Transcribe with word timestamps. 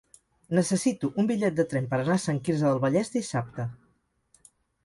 Necessito 0.59 1.09
un 1.23 1.29
bitllet 1.33 1.59
de 1.59 1.65
tren 1.75 1.89
per 1.93 1.99
anar 1.99 2.15
a 2.17 2.23
Sant 2.25 2.41
Quirze 2.49 2.67
del 2.71 2.81
Vallès 2.87 3.15
dissabte. 3.19 3.67